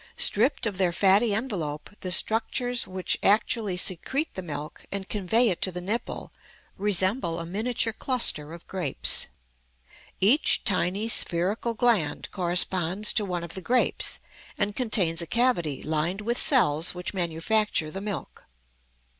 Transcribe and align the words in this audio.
Stripped 0.17 0.65
of 0.65 0.79
their 0.79 0.91
fatty 0.91 1.31
envelope 1.35 1.91
the 1.99 2.11
structures 2.11 2.87
which 2.87 3.19
actually 3.21 3.77
secrete 3.77 4.33
the 4.33 4.41
milk 4.41 4.83
and 4.91 5.07
convey 5.07 5.49
it 5.49 5.61
to 5.61 5.71
the 5.71 5.79
nipple 5.79 6.31
resemble 6.75 7.37
a 7.37 7.45
miniature 7.45 7.93
cluster 7.93 8.51
of 8.51 8.65
grapes. 8.65 9.27
Each 10.19 10.63
tiny, 10.63 11.07
spherical 11.07 11.75
gland 11.75 12.31
corresponds 12.31 13.13
to 13.13 13.23
one 13.25 13.43
of 13.43 13.53
the 13.53 13.61
grapes 13.61 14.19
and 14.57 14.75
contains 14.75 15.21
a 15.21 15.27
cavity 15.27 15.83
lined 15.83 16.21
with 16.21 16.39
cells 16.39 16.95
which 16.95 17.13
manufacture 17.13 17.91
the 17.91 18.01
milk. 18.01 18.47